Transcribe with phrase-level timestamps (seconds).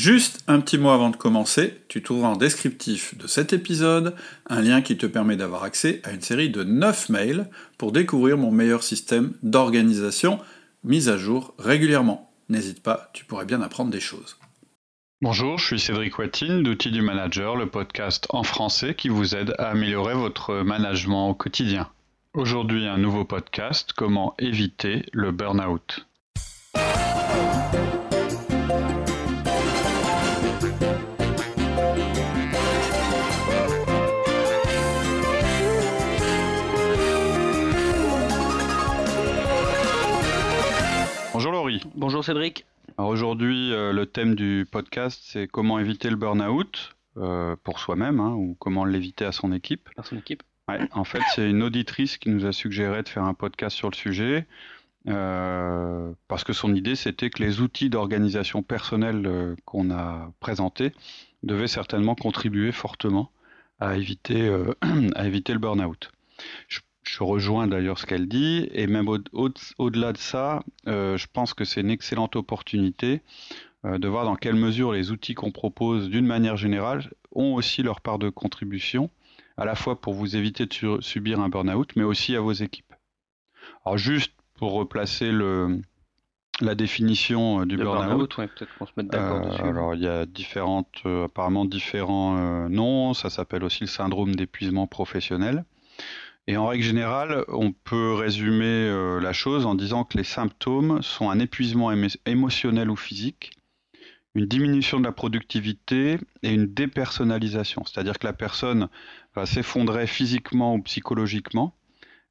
[0.00, 4.16] Juste un petit mot avant de commencer, tu trouveras en descriptif de cet épisode
[4.48, 8.38] un lien qui te permet d'avoir accès à une série de 9 mails pour découvrir
[8.38, 10.40] mon meilleur système d'organisation
[10.84, 12.32] mis à jour régulièrement.
[12.48, 14.38] N'hésite pas, tu pourrais bien apprendre des choses.
[15.20, 19.54] Bonjour, je suis Cédric Watine d'Outils du Manager, le podcast en français qui vous aide
[19.58, 21.90] à améliorer votre management au quotidien.
[22.32, 26.06] Aujourd'hui, un nouveau podcast, comment éviter le burn-out.
[41.40, 41.80] Bonjour Laurie.
[41.94, 42.66] Bonjour Cédric.
[42.98, 48.34] Aujourd'hui, euh, le thème du podcast, c'est comment éviter le burn-out euh, pour soi-même hein,
[48.34, 49.88] ou comment l'éviter à son équipe.
[49.96, 50.42] À son équipe.
[50.68, 53.88] Ouais, en fait, c'est une auditrice qui nous a suggéré de faire un podcast sur
[53.88, 54.46] le sujet
[55.08, 60.92] euh, parce que son idée, c'était que les outils d'organisation personnelle qu'on a présentés
[61.42, 63.30] devaient certainement contribuer fortement
[63.78, 64.54] à éviter,
[65.14, 66.12] à éviter le burn-out.
[66.68, 66.80] Je
[67.10, 71.64] je rejoins d'ailleurs ce qu'elle dit, et même au-delà de ça, euh, je pense que
[71.64, 73.20] c'est une excellente opportunité
[73.84, 77.82] euh, de voir dans quelle mesure les outils qu'on propose d'une manière générale ont aussi
[77.82, 79.10] leur part de contribution,
[79.56, 82.94] à la fois pour vous éviter de subir un burn-out, mais aussi à vos équipes.
[83.84, 85.80] Alors juste pour replacer le,
[86.60, 88.36] la définition euh, du burn-out.
[88.36, 89.62] peut-être qu'on se mette d'accord dessus.
[89.62, 93.14] Alors il y a différentes, apparemment différents noms.
[93.14, 95.64] Ça s'appelle aussi le syndrome d'épuisement professionnel.
[96.46, 101.02] Et en règle générale, on peut résumer euh, la chose en disant que les symptômes
[101.02, 101.92] sont un épuisement
[102.26, 103.52] émotionnel ou physique,
[104.34, 107.84] une diminution de la productivité et une dépersonnalisation.
[107.84, 108.88] C'est-à-dire que la personne
[109.34, 111.74] va s'effondrer physiquement ou psychologiquement,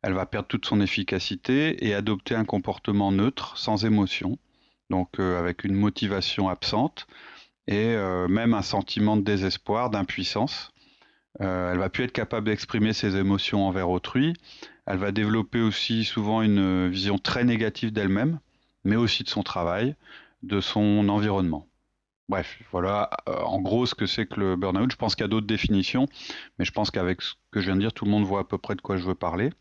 [0.02, 4.38] elle va perdre toute son efficacité et adopter un comportement neutre, sans émotion,
[4.90, 7.06] donc euh, avec une motivation absente
[7.68, 10.72] et euh, même un sentiment de désespoir, d'impuissance.
[11.42, 14.34] Euh, elle va plus être capable d'exprimer ses émotions envers autrui.
[14.86, 18.40] Elle va développer aussi souvent une vision très négative d'elle-même,
[18.84, 19.95] mais aussi de son travail,
[20.44, 21.68] de son environnement.
[22.30, 24.92] Bref, voilà euh, en gros ce que c'est que le burn-out.
[24.92, 26.08] Je pense qu'il y a d'autres définitions,
[26.58, 28.44] mais je pense qu'avec ce que je viens de dire, tout le monde voit à
[28.44, 29.52] peu près de quoi je veux parler.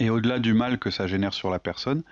[0.00, 2.02] Et au-delà du mal que ça génère sur la personne,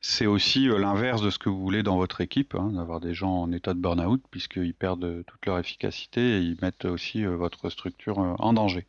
[0.00, 3.14] c'est aussi euh, l'inverse de ce que vous voulez dans votre équipe, hein, d'avoir des
[3.14, 7.26] gens en état de burn-out, puisqu'ils perdent euh, toute leur efficacité et ils mettent aussi
[7.26, 8.86] euh, votre structure en danger.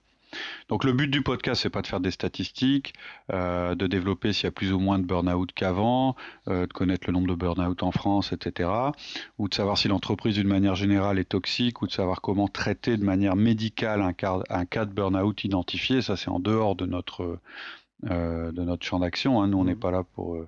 [0.69, 2.93] Donc le but du podcast, c'est pas de faire des statistiques,
[3.29, 6.15] de développer s'il y a plus ou moins de burn-out qu'avant,
[6.47, 8.67] de connaître le nombre de burn-out en France, etc.
[9.37, 12.97] Ou de savoir si l'entreprise d'une manière générale est toxique, ou de savoir comment traiter
[12.97, 16.01] de manière médicale un cas, de burn-out identifié.
[16.01, 17.37] Ça, c'est en dehors de notre
[18.03, 19.41] de notre champ d'action.
[19.41, 19.47] Hein.
[19.47, 19.79] Nous, on n'est mmh.
[19.79, 20.47] pas là pour, euh,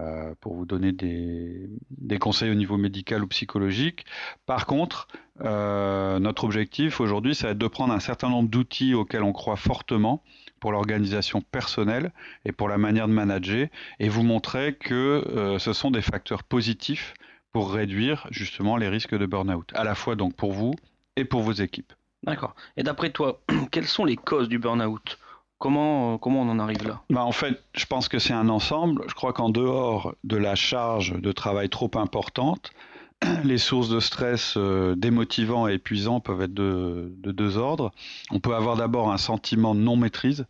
[0.00, 4.04] euh, pour vous donner des, des, conseils au niveau médical ou psychologique.
[4.46, 5.08] Par contre,
[5.40, 9.56] notre objectif aujourd'hui, ça va être de prendre un certain nombre d'outils auxquels on croit
[9.56, 10.22] fortement
[10.60, 12.12] pour l'organisation personnelle
[12.44, 13.66] et pour la manière de manager,
[13.98, 17.14] et vous montrer que ce sont des facteurs positifs
[17.52, 20.74] pour réduire justement les risques de burn-out, à la fois donc pour vous
[21.16, 21.92] et pour vos équipes.
[22.24, 22.54] D'accord.
[22.76, 25.18] Et d'après toi, quelles sont les causes du burn-out?
[25.62, 27.02] Comment, euh, comment on en arrive là?
[27.08, 29.04] Bah En fait, je pense que c'est un ensemble.
[29.06, 32.72] Je crois qu'en dehors de la charge de travail trop importante,
[33.44, 37.92] les sources de stress euh, démotivants et épuisants peuvent être de, deux ordres.
[38.32, 40.46] On peut avoir d'abord un sentiment de non-maîtrise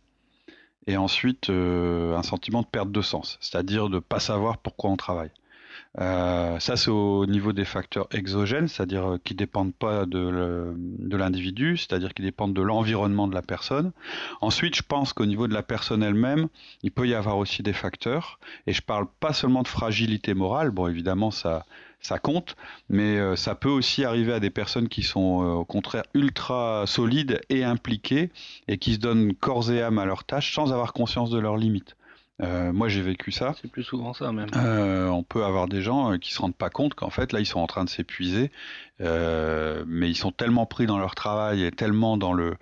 [0.87, 4.89] et ensuite euh, un sentiment de perte de sens, c'est-à-dire de ne pas savoir pourquoi
[4.89, 5.29] on travaille.
[5.99, 10.75] Euh, ça, c'est au niveau des facteurs exogènes, c'est-à-dire euh, qui dépendent pas de
[11.15, 13.91] l'individu, c'est-à-dire qui dépendent de l'environnement de la personne.
[14.41, 16.47] Ensuite, je pense qu'au niveau de la personne elle-même,
[16.81, 18.39] il peut y avoir aussi des facteurs.
[18.65, 20.71] Et je parle pas seulement de fragilité morale.
[20.71, 21.65] Bon, évidemment, ça,
[21.99, 22.55] ça compte,
[22.89, 27.39] mais euh, ça peut aussi arriver à des personnes qui sont au contraire ultra solides
[27.49, 28.31] et impliquées
[28.67, 31.57] et qui se donnent corps et âme à leurs tâches sans avoir conscience de leurs
[31.57, 31.95] limites.
[32.41, 33.53] Euh, moi, j'ai vécu ça.
[33.61, 34.49] C'est plus souvent ça même.
[34.55, 37.39] Euh, on peut avoir des gens euh, qui se rendent pas compte qu'en fait là,
[37.39, 38.51] ils sont en train de s'épuiser,
[38.99, 42.55] mais ils sont tellement pris dans leur travail et tellement dans le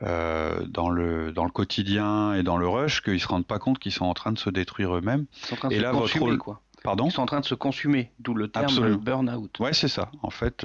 [0.00, 3.92] dans le dans le quotidien et dans le rush qu'ils se rendent pas compte qu'ils
[3.92, 5.26] sont en train de se détruire eux-mêmes.
[5.70, 6.60] Et là, votre rôle, quoi.
[6.84, 7.06] Pardon?
[7.06, 9.58] Ils sont en train de se consumer, d'où le terme burn-out.
[9.58, 10.12] Ouais, c'est ça.
[10.22, 10.64] En fait,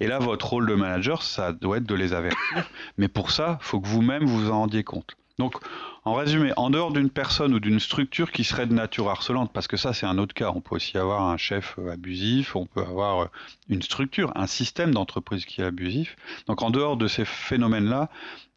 [0.00, 2.38] et là, votre rôle de manager, ça doit être de les avertir.
[2.98, 5.16] mais pour ça, faut que vous-même vous en rendiez compte.
[5.38, 5.54] Donc,
[6.06, 9.66] en résumé, en dehors d'une personne ou d'une structure qui serait de nature harcelante, parce
[9.68, 12.64] que ça c'est un autre cas, on peut aussi avoir un chef euh, abusif, on
[12.64, 13.26] peut avoir euh,
[13.68, 16.16] une structure, un système d'entreprise qui est abusif.
[16.46, 18.08] Donc en dehors de ces phénomènes-là,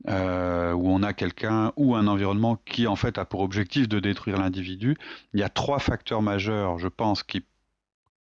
[0.08, 4.00] euh, où on a quelqu'un ou un environnement qui en fait a pour objectif de
[4.00, 4.96] détruire l'individu,
[5.34, 7.44] il y a trois facteurs majeurs, je pense, qui,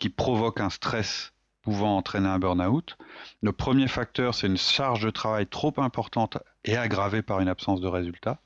[0.01, 1.33] qui provoquent un stress
[1.63, 2.97] pouvant entraîner un burn-out.
[3.43, 7.81] Le premier facteur, c'est une charge de travail trop importante et aggravée par une absence
[7.81, 8.41] de résultats.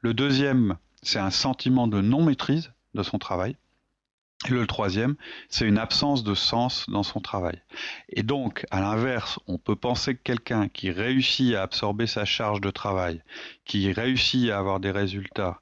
[0.00, 3.56] Le deuxième, c'est un sentiment de non-maîtrise de son travail.
[4.46, 5.16] Et le troisième,
[5.48, 7.62] c'est une absence de sens dans son travail.
[8.10, 12.60] Et donc, à l'inverse, on peut penser que quelqu'un qui réussit à absorber sa charge
[12.60, 13.22] de travail,
[13.64, 15.60] qui réussit à avoir des résultats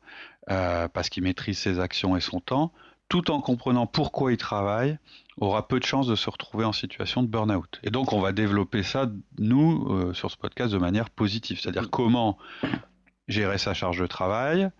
[0.50, 2.72] euh, parce qu'il maîtrise ses actions et son temps,
[3.08, 4.98] tout en comprenant pourquoi il travaille,
[5.36, 7.78] aura peu de chances de se retrouver en situation de burn-out.
[7.84, 9.06] Et donc, on va développer ça,
[9.38, 11.60] nous, euh, sur ce podcast, de manière positive.
[11.60, 12.38] C'est-à-dire comment
[13.28, 14.70] gérer sa charge de travail,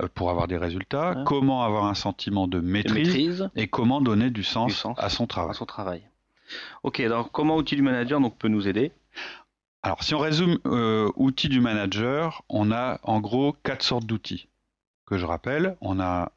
[0.00, 4.42] euh, pour avoir des résultats, comment avoir un sentiment de maîtrise, et comment donner du
[4.42, 5.50] sens, à son travail.
[5.50, 6.02] À son travail.
[6.82, 8.92] Ok, alors comment outil du manager donc, peut nous aider?
[9.82, 14.48] Alors si on résume euh, outils du manager, on a en gros quatre sortes d'outils
[15.06, 15.76] que je rappelle.
[15.80, 16.32] On a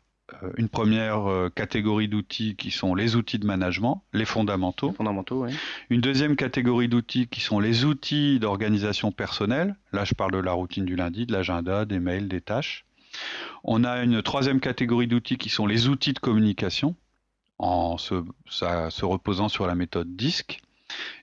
[0.57, 4.91] une première euh, catégorie d'outils qui sont les outils de management, les fondamentaux.
[4.91, 5.51] fondamentaux, oui.
[5.89, 9.75] Une deuxième catégorie d'outils qui sont les outils d'organisation personnelle.
[9.93, 12.85] Là, je parle de la routine du lundi, de l'agenda, des mails, des tâches.
[13.63, 16.95] On a une troisième catégorie d'outils qui sont les outils de communication,
[17.59, 18.15] en se,
[19.03, 20.61] reposant sur la méthode DISC.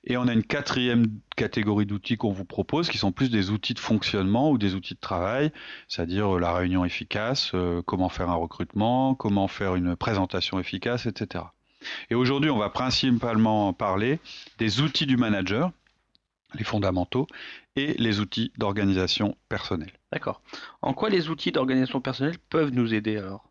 [0.06, 1.06] Et on a une quatrième
[1.36, 4.94] catégorie d'outils qu'on vous propose, qui sont plus des outils de fonctionnement ou des outils
[4.94, 5.50] de travail,
[5.88, 11.06] c'est-à-dire euh, la réunion efficace, euh, comment faire un recrutement, comment faire une présentation efficace,
[11.06, 11.44] etc.
[12.10, 14.20] Et aujourd'hui, on va principalement parler
[14.58, 15.70] des outils du manager,
[16.54, 17.26] les fondamentaux,
[17.76, 19.92] et les outils d'organisation personnelle.
[20.12, 20.42] D'accord.
[20.82, 23.50] En quoi les outils d'organisation personnelle peuvent nous aider alors?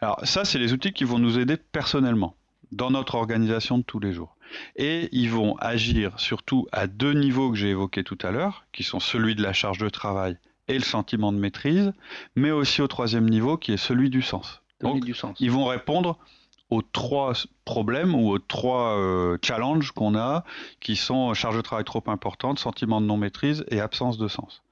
[0.00, 2.36] Alors ça, c'est les outils qui vont nous aider personnellement
[2.72, 4.36] dans notre organisation de tous les jours.
[4.76, 8.82] Et ils vont agir surtout à deux niveaux que j'ai évoqués tout à l'heure, qui
[8.82, 10.36] sont celui de la charge de travail
[10.68, 11.92] et le sentiment de maîtrise,
[12.36, 14.62] mais aussi au troisième niveau qui est celui du sens.
[14.80, 15.36] Donc, du sens.
[15.40, 16.18] ils vont répondre
[16.70, 17.32] aux trois
[17.64, 20.44] problèmes ou aux trois euh, challenges qu'on a,
[20.80, 24.62] qui sont charge de travail trop importante, sentiment de non-maîtrise et absence de sens.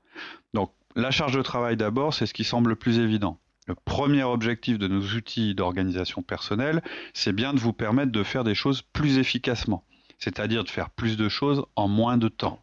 [0.54, 3.38] Donc la charge de travail d'abord, c'est ce qui semble le plus évident.
[3.66, 6.82] Le premier objectif de nos outils d'organisation personnelle,
[7.14, 9.84] c'est bien de vous permettre de faire des choses plus efficacement,
[10.18, 12.60] c'est-à-dire de faire plus de choses en moins de temps.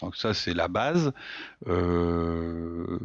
[0.00, 1.12] Donc ça, c'est la base.
[1.66, 2.98] Euh,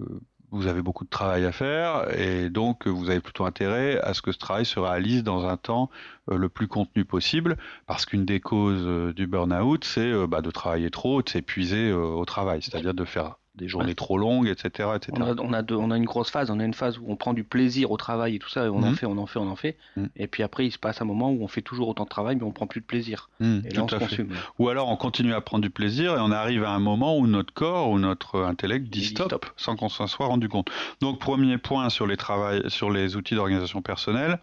[0.51, 4.21] vous avez beaucoup de travail à faire et donc vous avez plutôt intérêt à ce
[4.21, 5.89] que ce travail se réalise dans un temps
[6.29, 7.57] euh, le plus contenu possible
[7.87, 12.23] parce qu'une des causes euh, du burn-out, c'est bah, de travailler trop, de s'épuiser au
[12.23, 14.89] travail, c'est-à-dire de faire des journées trop longues, etc.
[14.95, 15.13] etc.
[15.15, 17.15] On, a, on, a on, a, une grosse phase, on a une phase où on
[17.15, 18.95] prend du plaisir au travail et tout ça, et on en mhm.
[18.95, 19.77] fait, on en fait, on en fait.
[19.95, 20.09] Mhm.
[20.15, 22.35] Et puis après, il se passe un moment où on fait toujours autant de travail,
[22.35, 23.29] mais on prend plus de plaisir.
[23.39, 24.29] Mhm, et là, on se consume.
[24.57, 27.27] Ou alors on continue à prendre du plaisir et on arrive à un moment où
[27.27, 30.69] notre corps ou notre intellect dit stop, sans qu'on s'en soit rendu compte.
[30.99, 34.39] Donc premier point sur les, travail, sur les outils d'organisation personnelle,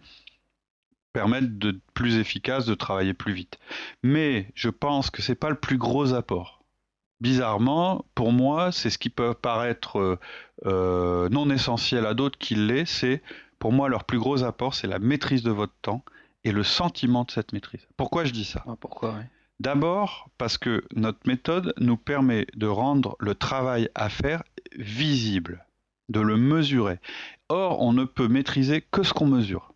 [1.11, 3.59] permettre de plus efficace, de travailler plus vite.
[4.03, 6.60] Mais je pense que c'est pas le plus gros apport
[7.21, 10.19] bizarrement, pour moi, c'est ce qui peut paraître euh,
[10.65, 13.21] euh, non essentiel à d'autres qui l'est, c'est
[13.59, 16.03] pour moi leur plus gros apport, c'est la maîtrise de votre temps
[16.43, 17.87] et le sentiment de cette maîtrise.
[17.95, 18.63] Pourquoi je dis ça?
[18.67, 19.15] Ah, Pourquoi
[19.59, 24.41] D'abord parce que notre méthode nous permet de rendre le travail à faire
[24.75, 25.65] visible,
[26.09, 26.99] de le mesurer.
[27.49, 29.70] Or, on ne peut maîtriser que ce qu'on mesure.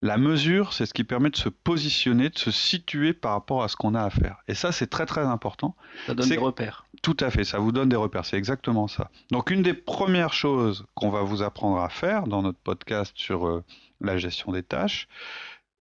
[0.00, 3.68] La mesure, c'est ce qui permet de se positionner, de se situer par rapport à
[3.68, 4.36] ce qu'on a à faire.
[4.46, 5.74] Et ça, c'est très très important.
[6.06, 6.86] Ça donne des repères.
[7.02, 9.10] Tout à fait, ça vous donne des repères, c'est exactement ça.
[9.32, 13.48] Donc une des premières choses qu'on va vous apprendre à faire dans notre podcast sur
[13.48, 13.64] euh,
[14.00, 15.08] la gestion des tâches,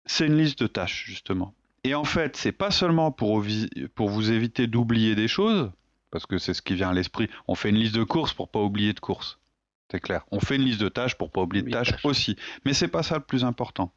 [0.05, 1.53] c'est une liste de tâches, justement.
[1.83, 3.43] Et en fait, c'est pas seulement pour,
[3.95, 5.71] pour vous éviter d'oublier des choses,
[6.11, 7.29] parce que c'est ce qui vient à l'esprit.
[7.47, 9.39] On fait une liste de courses pour pas oublier de courses.
[9.91, 10.23] C'est clair.
[10.31, 12.35] On fait une liste de tâches pour pas oublier de tâches, aussi.
[12.65, 13.91] Mais c'est pas ça le plus important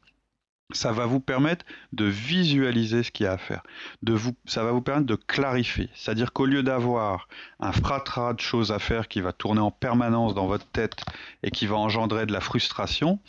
[0.73, 3.63] ça va vous permettre de visualiser ce qu'il y a à faire.
[4.03, 5.89] De vous, ça va vous permettre de clarifier.
[5.95, 7.27] C'est-à-dire qu'au lieu d'avoir
[7.59, 11.05] un fratras de choses à faire qui va tourner en permanence dans votre tête
[11.43, 13.19] et qui va engendrer de la frustration,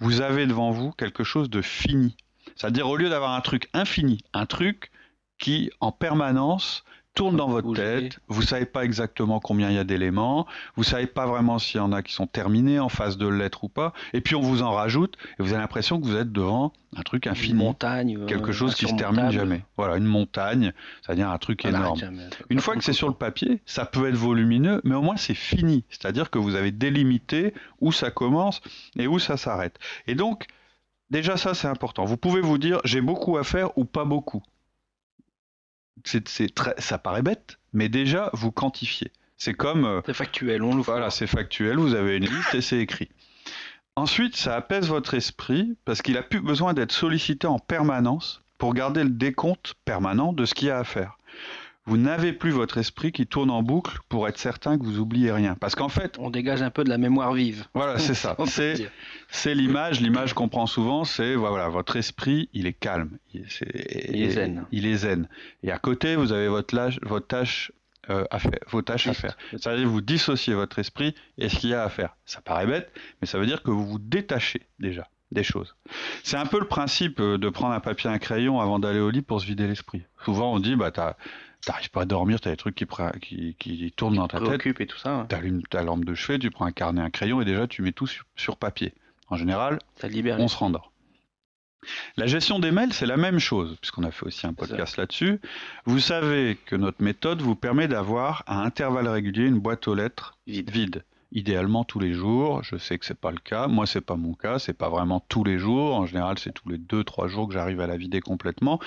[0.00, 2.16] vous avez devant vous quelque chose de fini.
[2.54, 4.90] C'est-à-dire au lieu d'avoir un truc infini, un truc
[5.38, 6.84] qui en permanence
[7.16, 10.46] tourne dans votre tête, vous savez pas exactement combien il y a d'éléments,
[10.76, 13.64] vous savez pas vraiment s'il y en a qui sont terminés en phase de lettres
[13.64, 16.30] ou pas, et puis on vous en rajoute, et vous avez l'impression que vous êtes
[16.30, 17.52] devant un truc infini.
[17.52, 18.18] Une montagne.
[18.20, 19.62] Euh, quelque chose qui se termine jamais.
[19.78, 21.98] Voilà, une montagne, c'est-à-dire un truc énorme.
[22.50, 25.34] une fois que c'est sur le papier, ça peut être volumineux, mais au moins c'est
[25.34, 25.84] fini.
[25.88, 28.60] C'est-à-dire que vous avez délimité où ça commence
[28.98, 29.78] et où ça s'arrête.
[30.06, 30.44] Et donc,
[31.08, 32.04] déjà ça c'est important.
[32.04, 34.42] Vous pouvez vous dire j'ai beaucoup à faire ou pas beaucoup
[36.04, 39.12] c'est, très, ça paraît bête, mais déjà vous quantifiez.
[39.36, 39.84] C'est comme.
[39.84, 43.08] Euh, c'est factuel, on le Voilà, c'est factuel, vous avez une liste et c'est écrit.
[43.96, 48.74] Ensuite, ça apaise votre esprit parce qu'il a plus besoin d'être sollicité en permanence pour
[48.74, 51.18] garder le décompte permanent de ce qu'il y a à faire
[51.86, 55.30] vous n'avez plus votre esprit qui tourne en boucle pour être certain que vous oubliez
[55.30, 55.54] rien.
[55.54, 57.64] Parce qu'en fait, on dégage un peu de la mémoire vive.
[57.74, 58.36] Voilà, c'est ça.
[59.28, 64.30] c'est l'image, l'image qu'on prend souvent, c'est voilà, votre esprit, il est calme, il est,
[64.30, 64.64] zen.
[64.72, 65.28] Il est zen.
[65.62, 67.72] Et à côté, vous avez votre, votre tâche
[68.10, 69.36] euh, à faire, vos tâches à faire.
[69.56, 72.16] Ça veut dire vous dissociez votre esprit et ce qu'il y a à faire.
[72.24, 75.74] Ça paraît bête, mais ça veut dire que vous vous détachez déjà des choses.
[76.22, 79.00] C'est un peu le principe euh, de prendre un papier et un crayon avant d'aller
[79.00, 80.02] au lit pour se vider l'esprit.
[80.24, 81.16] Souvent on dit bah t'as
[81.64, 82.86] t'arrives pas à dormir, t'as des trucs qui,
[83.20, 84.80] qui, qui tournent dans ta tête.
[84.80, 85.26] et tout ça.
[85.28, 87.92] T'allumes ta lampe de chevet, tu prends un carnet, un crayon et déjà tu mets
[87.92, 88.94] tout sur, papier.
[89.28, 90.38] En général, ça libère.
[90.38, 90.92] on se rendort.
[92.16, 95.40] La gestion des mails, c'est la même chose, puisqu'on a fait aussi un podcast là-dessus.
[95.84, 100.36] Vous savez que notre méthode vous permet d'avoir à intervalles réguliers une boîte aux lettres
[100.46, 101.04] vide.
[101.32, 102.62] Idéalement tous les jours.
[102.62, 103.66] Je sais que c'est pas le cas.
[103.66, 104.58] Moi, c'est pas mon cas.
[104.58, 105.94] C'est pas vraiment tous les jours.
[105.94, 108.80] En général, c'est tous les deux, trois jours que j'arrive à la vider complètement.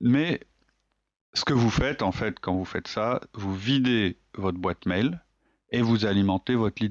[0.00, 0.40] Mais
[1.34, 5.20] ce que vous faites, en fait, quand vous faites ça, vous videz votre boîte mail
[5.70, 6.84] et vous alimentez votre,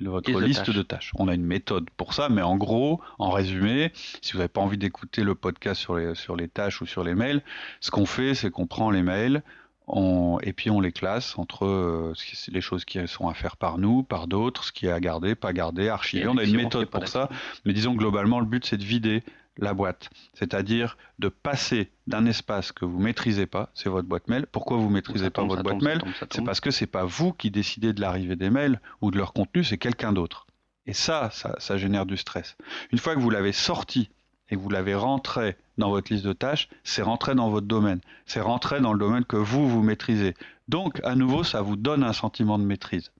[0.00, 1.12] votre liste de tâches.
[1.16, 4.62] On a une méthode pour ça, mais en gros, en résumé, si vous n'avez pas
[4.62, 7.42] envie d'écouter le podcast sur les, sur les tâches ou sur les mails,
[7.80, 9.42] ce qu'on fait, c'est qu'on prend les mails,
[9.86, 12.14] on, et puis on les classe entre euh,
[12.48, 15.34] les choses qui sont à faire par nous, par d'autres, ce qui est à garder,
[15.34, 16.26] pas garder, archiver.
[16.26, 17.28] On a une méthode pour ça,
[17.66, 19.22] mais disons globalement, le but c'est de vider
[19.58, 24.46] la boîte, c'est-à-dire de passer d'un espace que vous maîtrisez pas, c'est votre boîte mail.
[24.50, 27.92] Pourquoi vous maîtrisez pas votre boîte mail C'est parce que c'est pas vous qui décidez
[27.92, 30.46] de l'arrivée des mails ou de leur contenu, c'est quelqu'un d'autre.
[30.86, 32.56] Et ça, ça, ça génère du stress.
[32.92, 34.10] Une fois que vous l'avez sorti
[34.50, 38.00] et que vous l'avez rentré dans votre liste de tâches, c'est rentré dans votre domaine.
[38.26, 40.34] C'est rentré dans le domaine que vous, vous maîtrisez.
[40.68, 43.12] Donc, à nouveau, ça vous donne un sentiment de maîtrise.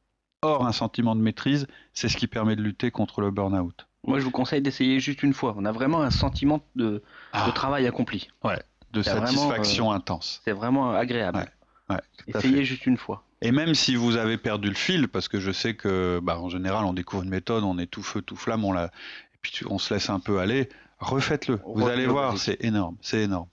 [0.42, 3.86] Or, un sentiment de maîtrise, c'est ce qui permet de lutter contre le burn-out.
[4.06, 5.54] Moi, je vous conseille d'essayer juste une fois.
[5.56, 7.50] On a vraiment un sentiment de, ah.
[7.54, 8.28] travail accompli.
[8.42, 8.60] Ouais,
[8.92, 10.40] de satisfaction euh, intense.
[10.44, 11.50] C'est vraiment agréable.
[11.90, 11.96] Ouais,
[12.26, 13.24] Essayez juste une fois.
[13.42, 16.48] Et même si vous avez perdu le fil, parce que je sais que, bah, en
[16.48, 19.60] général, on découvre une méthode, on est tout feu, tout flamme, on la, et puis
[19.68, 20.68] on se laisse un peu aller.
[20.98, 21.60] Refaites-le.
[21.66, 23.48] Vous allez voir, c'est énorme, c'est énorme.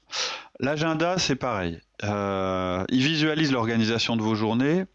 [0.59, 1.81] L'agenda, c'est pareil.
[2.03, 4.85] Euh, il visualise l'organisation de vos journées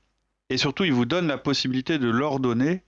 [0.48, 2.82] et surtout, il vous donne la possibilité de l'ordonner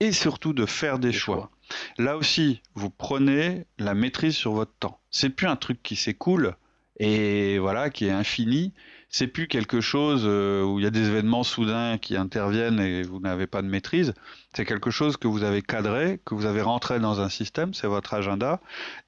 [0.00, 1.50] et surtout de faire des, choix.
[1.98, 5.00] Là aussi, vous prenez la maîtrise sur votre temps.
[5.10, 6.56] C'est plus un truc qui s'écoule
[6.98, 8.72] et voilà, qui est infini.
[9.08, 13.02] C'est plus quelque chose euh, où il y a des événements soudains qui interviennent et
[13.02, 14.14] vous n'avez pas de maîtrise.
[14.54, 17.86] C'est quelque chose que vous avez cadré, que vous avez rentré dans un système, c'est
[17.86, 18.60] votre agenda,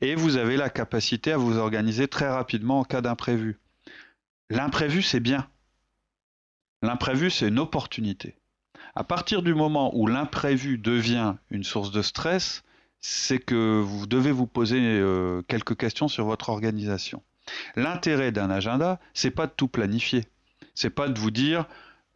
[0.02, 3.58] et vous avez la capacité à vous organiser très rapidement en cas d'imprévu.
[4.50, 5.48] L'imprévu, c'est bien.
[6.82, 8.36] L'imprévu, c'est une opportunité.
[8.96, 12.62] À partir du moment où l'imprévu devient une source de stress,
[13.00, 17.22] c'est que vous devez vous poser euh, quelques questions sur votre organisation.
[17.76, 20.24] L'intérêt d'un agenda, c'est pas de tout planifier.
[20.74, 21.66] C'est pas de vous dire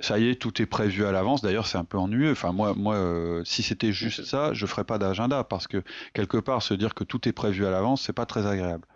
[0.01, 1.43] ça y est, tout est prévu à l'avance.
[1.43, 2.31] D'ailleurs, c'est un peu ennuyeux.
[2.31, 5.83] Enfin, moi, moi, euh, si c'était juste ça, je ferais pas d'agenda parce que
[6.15, 8.87] quelque part, se dire que tout est prévu à l'avance, c'est pas très agréable.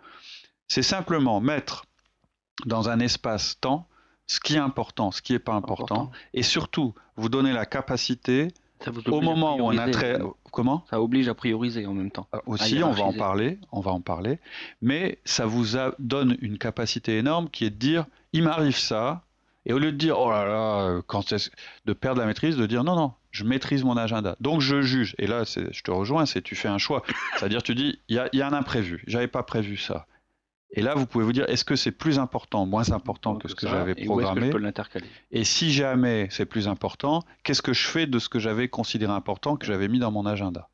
[0.67, 1.85] C'est simplement mettre
[2.65, 3.87] dans un espace-temps
[4.27, 8.49] ce qui est important, ce qui n'est pas important, et surtout vous donner la capacité
[9.07, 10.19] au moment où on a très
[10.51, 10.85] comment?
[10.89, 12.27] Ça oblige à prioriser en même temps.
[12.33, 14.39] Euh, aussi, on va en parler, on va en parler,
[14.81, 19.23] mais ça vous donne une capacité énorme qui est de dire il m'arrive ça,
[19.65, 21.33] et au lieu de dire oh là là, quand
[21.85, 25.15] de perdre la maîtrise, de dire non non, je maîtrise mon agenda, donc je juge.
[25.17, 27.03] Et là, je te rejoins, c'est tu fais un choix,
[27.37, 30.05] c'est-à-dire tu dis il y a, y a un imprévu, j'avais pas prévu ça.
[30.75, 33.55] Et là, vous pouvez vous dire, est-ce que c'est plus important, moins important que ce
[33.55, 34.51] que j'avais programmé
[35.31, 39.13] Et si jamais c'est plus important, qu'est-ce que je fais de ce que j'avais considéré
[39.13, 40.69] important, que j'avais mis dans mon agenda?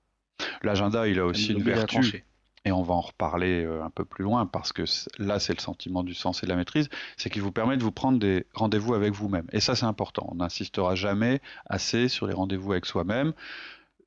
[0.63, 2.23] L'agenda, il a aussi une vertu,
[2.63, 4.83] et on va en reparler euh, un peu plus loin, parce que
[5.17, 7.83] là, c'est le sentiment du sens et de la maîtrise, c'est qu'il vous permet de
[7.83, 9.47] vous prendre des rendez-vous avec vous-même.
[9.51, 10.27] Et ça, c'est important.
[10.31, 13.33] On n'insistera jamais assez sur les rendez-vous avec soi-même.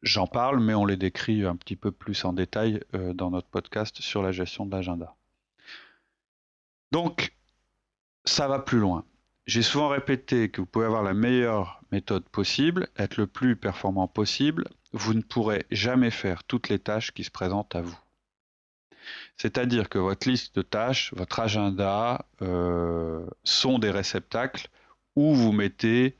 [0.03, 3.49] J'en parle, mais on les décrit un petit peu plus en détail euh, dans notre
[3.49, 5.15] podcast sur la gestion de l'agenda.
[6.93, 7.33] Donc,
[8.27, 9.05] ça va plus loin.
[9.47, 14.07] J'ai souvent répété que vous pouvez avoir la meilleure méthode possible, être le plus performant
[14.07, 14.69] possible.
[14.93, 17.99] Vous ne pourrez jamais faire toutes les tâches qui se présentent à vous.
[19.39, 24.69] C'est-à-dire que votre liste de tâches, votre agenda euh, sont des réceptacles
[25.17, 26.17] où vous mettez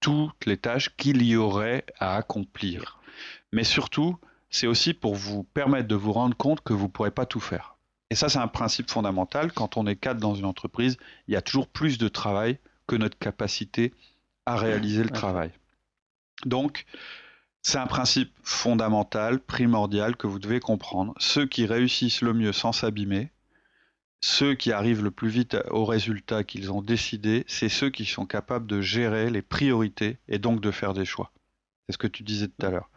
[0.00, 3.00] toutes les tâches qu'il y aurait à accomplir.
[3.52, 4.18] Mais surtout,
[4.50, 7.40] c'est aussi pour vous permettre de vous rendre compte que vous ne pourrez pas tout
[7.40, 7.77] faire.
[8.10, 9.52] Et ça, c'est un principe fondamental.
[9.52, 10.96] Quand on est cadre dans une entreprise,
[11.26, 13.92] il y a toujours plus de travail que notre capacité
[14.46, 15.50] à réaliser le travail.
[16.46, 16.86] Donc,
[17.62, 21.12] c'est un principe fondamental, primordial, que vous devez comprendre.
[21.18, 23.30] Ceux qui réussissent le mieux sans s'abîmer,
[24.20, 28.26] ceux qui arrivent le plus vite au résultat qu'ils ont décidé, c'est ceux qui sont
[28.26, 31.30] capables de gérer les priorités et donc de faire des choix.
[31.86, 32.90] C'est ce que tu disais tout à l'heure.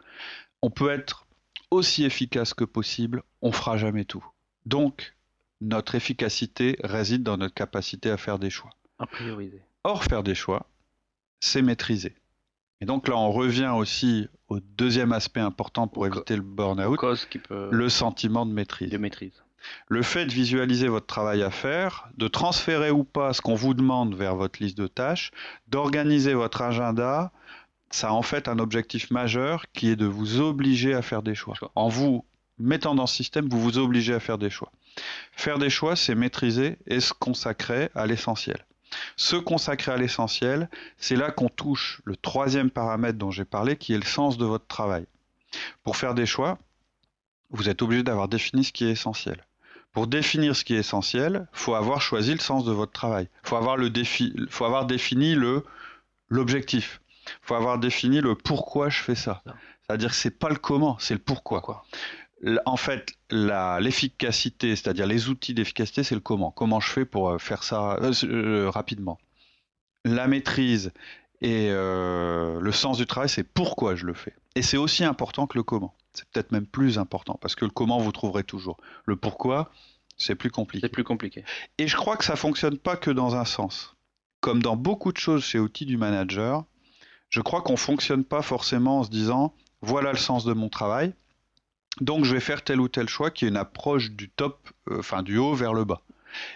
[0.62, 1.26] On peut être
[1.70, 4.24] aussi efficace que possible, on fera jamais tout.
[4.66, 5.14] Donc,
[5.60, 8.70] notre efficacité réside dans notre capacité à faire des choix.
[8.98, 9.62] À prioriser.
[9.84, 10.66] Or, faire des choix,
[11.40, 12.14] c'est maîtriser.
[12.80, 16.98] Et donc là, on revient aussi au deuxième aspect important pour éviter le burn-out,
[17.50, 18.90] le sentiment de maîtrise.
[18.90, 19.42] De maîtrise.
[19.86, 23.74] Le fait de visualiser votre travail à faire, de transférer ou pas ce qu'on vous
[23.74, 25.30] demande vers votre liste de tâches,
[25.68, 27.30] d'organiser votre agenda,
[27.90, 31.36] ça a en fait un objectif majeur qui est de vous obliger à faire des
[31.36, 31.54] choix.
[31.76, 32.24] En vous
[32.62, 34.72] mettant dans ce système, vous vous obligez à faire des choix.
[35.32, 38.64] Faire des choix, c'est maîtriser et se consacrer à l'essentiel.
[39.16, 43.94] Se consacrer à l'essentiel, c'est là qu'on touche le troisième paramètre dont j'ai parlé, qui
[43.94, 45.06] est le sens de votre travail.
[45.82, 46.58] Pour faire des choix,
[47.50, 49.44] vous êtes obligé d'avoir défini ce qui est essentiel.
[49.92, 53.28] Pour définir ce qui est essentiel, il faut avoir choisi le sens de votre travail.
[53.44, 55.64] Il faut avoir, le défi, faut avoir défini le,
[56.28, 57.00] l'objectif.
[57.26, 59.42] Il faut avoir défini le pourquoi je fais ça.
[59.82, 61.84] C'est-à-dire que c'est pas le comment, c'est le pourquoi?
[62.66, 66.50] En fait, l'efficacité, c'est-à-dire les outils d'efficacité, c'est le comment.
[66.50, 69.18] Comment je fais pour euh, faire ça euh, euh, rapidement.
[70.04, 70.92] La maîtrise
[71.40, 74.34] et le sens du travail, c'est pourquoi je le fais.
[74.54, 75.94] Et c'est aussi important que le comment.
[76.12, 78.78] C'est peut-être même plus important parce que le comment vous trouverez toujours.
[79.06, 79.70] Le pourquoi,
[80.16, 80.86] c'est plus compliqué.
[80.86, 81.44] C'est plus compliqué.
[81.78, 83.96] Et je crois que ça fonctionne pas que dans un sens.
[84.40, 86.64] Comme dans beaucoup de choses chez outils du manager,
[87.28, 91.12] je crois qu'on fonctionne pas forcément en se disant voilà le sens de mon travail,
[92.00, 94.98] donc je vais faire tel ou tel choix qui est une approche du top, euh,
[94.98, 96.02] enfin du haut vers le bas.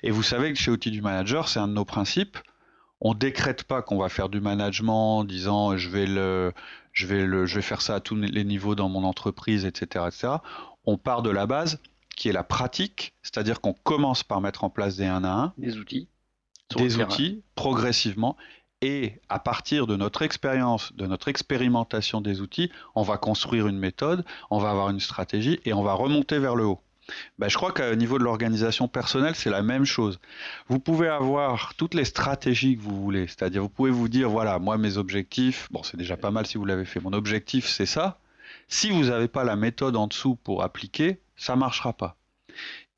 [0.02, 2.38] Et vous savez que chez Outils du Manager, c'est un de nos principes.
[3.00, 6.52] On décrète pas qu'on va faire du management en disant je vais le,
[6.92, 10.06] je vais le, je vais faire ça à tous les niveaux dans mon entreprise, etc.,
[10.08, 10.28] etc.
[10.86, 11.78] On part de la base
[12.16, 15.52] qui est la pratique, c'est-à-dire qu'on commence par mettre en place des 1 à 1.
[15.58, 16.08] Des outils.
[16.76, 18.36] Des outils, progressivement,
[18.82, 23.78] et à partir de notre expérience, de notre expérimentation des outils, on va construire une
[23.78, 26.80] méthode, on va avoir une stratégie et on va remonter vers le haut.
[27.38, 30.18] Ben, je crois qu'au niveau de l'organisation personnelle, c'est la même chose.
[30.68, 34.58] Vous pouvez avoir toutes les stratégies que vous voulez, c'est-à-dire vous pouvez vous dire, voilà,
[34.58, 37.86] moi mes objectifs, bon c'est déjà pas mal si vous l'avez fait, mon objectif c'est
[37.86, 38.18] ça.
[38.68, 42.16] Si vous n'avez pas la méthode en dessous pour appliquer, ça ne marchera pas.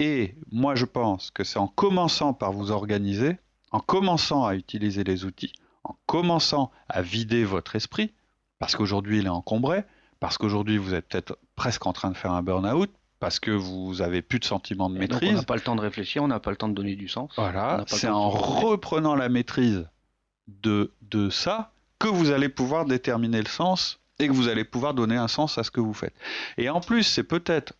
[0.00, 3.37] Et moi je pense que c'est en commençant par vous organiser,
[3.70, 5.52] en commençant à utiliser les outils,
[5.88, 8.12] en commençant à vider votre esprit,
[8.59, 9.85] parce qu'aujourd'hui il est encombré,
[10.20, 14.01] parce qu'aujourd'hui vous êtes peut-être presque en train de faire un burn-out, parce que vous
[14.01, 15.31] avez plus de sentiment de maîtrise.
[15.31, 17.09] on n'a pas le temps de réfléchir, on n'a pas le temps de donner du
[17.09, 17.33] sens.
[17.37, 19.88] Voilà, c'est en reprenant la maîtrise
[20.46, 24.94] de, de ça que vous allez pouvoir déterminer le sens et que vous allez pouvoir
[24.94, 26.14] donner un sens à ce que vous faites.
[26.57, 27.74] Et en plus, c'est peut-être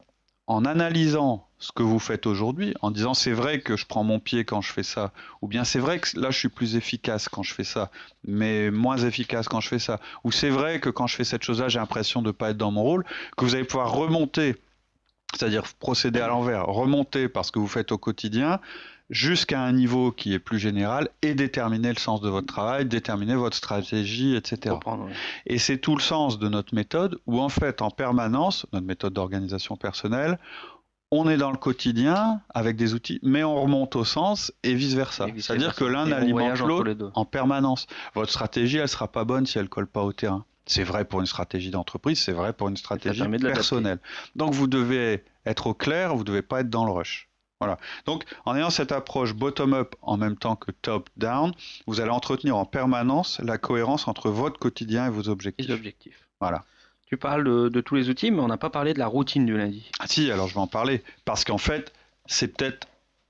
[0.49, 4.19] en analysant ce que vous faites aujourd'hui, en disant c'est vrai que je prends mon
[4.19, 7.29] pied quand je fais ça, ou bien c'est vrai que là je suis plus efficace
[7.29, 7.91] quand je fais ça,
[8.25, 11.43] mais moins efficace quand je fais ça, ou c'est vrai que quand je fais cette
[11.43, 13.05] chose-là j'ai l'impression de ne pas être dans mon rôle,
[13.37, 14.57] que vous allez pouvoir remonter,
[15.35, 18.61] c'est-à-dire procéder à l'envers, remonter par ce que vous faites au quotidien,
[19.11, 23.35] jusqu'à un niveau qui est plus général et déterminer le sens de votre travail, déterminer
[23.35, 24.77] votre stratégie, etc.
[25.47, 29.15] Et c'est tout le sens de notre méthode où en fait en permanence, notre méthode
[29.15, 30.39] d'organisation personnelle,
[31.11, 34.93] on est dans le quotidien avec des outils, mais on remonte au sens et vice
[34.93, 35.27] versa.
[35.39, 37.87] C'est-à-dire que l'un alimente l'autre en permanence.
[38.15, 40.45] Votre stratégie, elle sera pas bonne si elle colle pas au terrain.
[40.69, 43.99] C'est vrai pour une stratégie d'entreprise, c'est vrai pour une stratégie personnelle.
[44.37, 47.29] Donc vous devez être au clair, vous devez pas être dans le rush.
[47.61, 47.79] Voilà.
[48.07, 51.53] Donc, en ayant cette approche bottom-up en même temps que top-down,
[51.87, 55.71] vous allez entretenir en permanence la cohérence entre votre quotidien et vos objectifs.
[55.71, 56.29] objectifs.
[56.41, 56.65] Voilà.
[57.07, 59.57] Tu parles de, tous les outils, mais on n'a pas parlé de la routine du
[59.57, 59.91] lundi.
[59.99, 61.03] Ah si, alors je vais en parler.
[61.25, 61.93] Parce qu'en fait,
[62.27, 62.87] c'est peut-être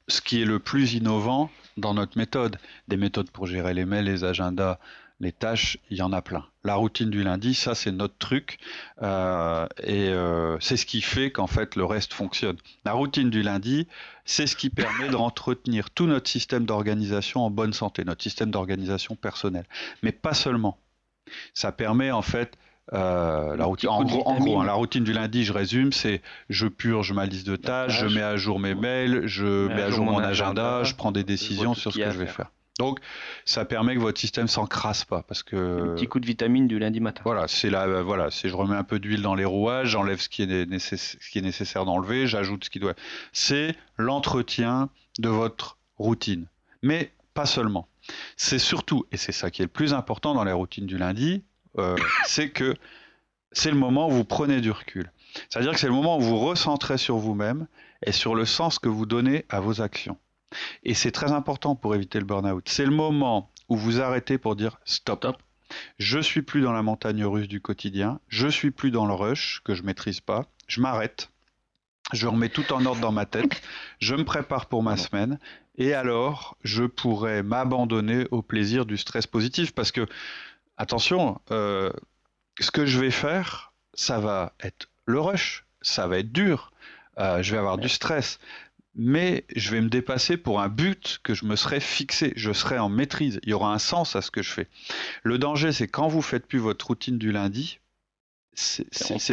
[0.08, 2.58] ce qui est le plus innovant dans notre méthode.
[2.88, 4.78] Des méthodes pour gérer les mails, les agendas,
[5.20, 6.44] les tâches, il y en a plein.
[6.64, 8.58] La routine du lundi, ça c'est notre truc
[9.02, 12.56] euh, et euh, c'est ce qui fait qu'en fait le reste fonctionne.
[12.84, 13.88] La routine du lundi,
[14.24, 18.50] c'est ce qui permet de d'entretenir tout notre système d'organisation en bonne santé, notre système
[18.50, 19.66] d'organisation personnelle.
[20.02, 20.78] Mais pas seulement.
[21.52, 22.56] Ça permet en fait
[22.92, 27.12] euh, la routine, en gros, hein, la routine du lundi, je résume, c'est je purge
[27.12, 30.18] ma liste de tâches, je mets à jour mes mails, je mets à jour mon
[30.18, 32.50] agenda, je prends des décisions sur ce que je vais faire.
[32.78, 33.00] Donc,
[33.44, 36.78] ça permet que votre système s'encrasse pas, parce que un petit coup de vitamine du
[36.78, 37.22] lundi matin.
[37.24, 40.20] Voilà, c'est là, euh, voilà, c'est je remets un peu d'huile dans les rouages, j'enlève
[40.20, 42.94] ce qui est ce qui est nécessaire d'enlever, j'ajoute ce qui doit.
[43.32, 46.46] C'est l'entretien de votre routine,
[46.82, 47.88] mais pas seulement.
[48.36, 51.42] C'est surtout, et c'est ça qui est le plus important dans les routines du lundi,
[51.78, 52.76] euh, c'est que
[53.50, 55.10] c'est le moment où vous prenez du recul.
[55.50, 57.66] C'est-à-dire que c'est le moment où vous recentrez sur vous-même
[58.06, 60.16] et sur le sens que vous donnez à vos actions.
[60.82, 62.68] Et c'est très important pour éviter le burn-out.
[62.68, 65.18] C'est le moment où vous arrêtez pour dire stop.
[65.18, 65.42] stop.
[65.98, 69.60] Je suis plus dans la montagne russe du quotidien, je suis plus dans le rush
[69.64, 71.30] que je maîtrise pas, je m'arrête,
[72.12, 73.60] je remets tout en ordre dans ma tête,
[73.98, 75.38] je me prépare pour ma semaine,
[75.76, 79.72] et alors je pourrais m'abandonner au plaisir du stress positif.
[79.72, 80.06] Parce que,
[80.76, 81.92] attention, euh,
[82.58, 86.72] ce que je vais faire, ça va être le rush, ça va être dur,
[87.18, 88.38] euh, je vais avoir du stress,
[88.98, 92.78] mais je vais me dépasser pour un but que je me serais fixé, je serai
[92.78, 94.66] en maîtrise, il y aura un sens à ce que je fais.
[95.22, 97.78] Le danger, c'est quand vous faites plus votre routine du lundi,
[98.54, 98.82] c'est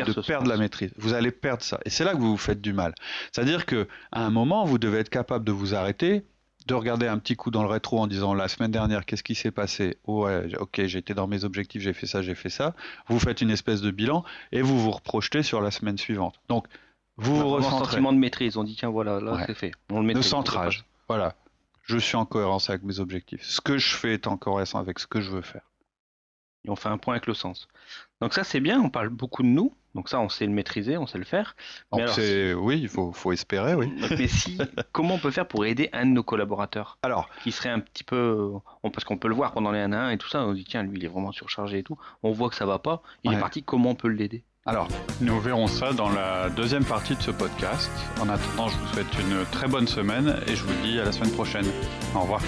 [0.05, 0.91] de perdre la maîtrise.
[0.97, 1.79] Vous allez perdre ça.
[1.83, 2.93] Et c'est là que vous vous faites du mal.
[3.31, 6.23] C'est-à-dire qu'à un moment, vous devez être capable de vous arrêter,
[6.67, 9.33] de regarder un petit coup dans le rétro en disant la semaine dernière, qu'est-ce qui
[9.33, 9.97] s'est passé?
[10.05, 12.75] Ouais, ok, j'ai été dans mes objectifs, j'ai fait ça, j'ai fait ça.
[13.07, 16.39] Vous faites une espèce de bilan et vous vous reprojetez sur la semaine suivante.
[16.49, 16.67] Donc,
[17.17, 17.75] vous vous ressentez.
[17.75, 18.57] Un sentiment de maîtrise.
[18.57, 19.71] On dit, tiens, voilà, là, c'est fait.
[19.89, 20.85] On le centrage.
[21.07, 21.35] Voilà.
[21.83, 23.43] Je suis en cohérence avec mes objectifs.
[23.43, 25.61] Ce que je fais est en cohérence avec ce que je veux faire
[26.65, 27.67] et on fait un point avec le sens.
[28.21, 30.97] Donc ça c'est bien, on parle beaucoup de nous, donc ça on sait le maîtriser,
[30.97, 31.55] on sait le faire.
[31.91, 33.93] oui, il faut, faut, espérer, oui.
[34.17, 34.57] Mais si,
[34.91, 38.03] comment on peut faire pour aider un de nos collaborateurs Alors, qui serait un petit
[38.03, 40.53] peu, parce qu'on peut le voir pendant les 1 à 1 et tout ça, on
[40.53, 43.01] dit tiens lui il est vraiment surchargé et tout, on voit que ça va pas,
[43.23, 44.43] il est parti, comment on peut l'aider?
[44.67, 44.87] Alors,
[45.21, 47.91] nous verrons ça dans la deuxième partie de ce podcast.
[48.19, 51.11] En attendant, je vous souhaite une très bonne semaine et je vous dis à la
[51.11, 51.67] semaine prochaine.
[52.15, 52.41] Au revoir.